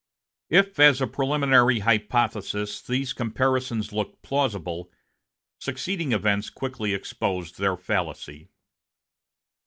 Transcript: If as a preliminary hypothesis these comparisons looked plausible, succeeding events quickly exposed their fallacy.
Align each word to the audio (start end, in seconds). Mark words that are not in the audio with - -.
If 0.49 0.79
as 0.79 0.99
a 0.99 1.05
preliminary 1.05 1.77
hypothesis 1.81 2.81
these 2.81 3.13
comparisons 3.13 3.93
looked 3.93 4.23
plausible, 4.23 4.91
succeeding 5.59 6.11
events 6.11 6.49
quickly 6.49 6.95
exposed 6.95 7.59
their 7.59 7.77
fallacy. 7.77 8.49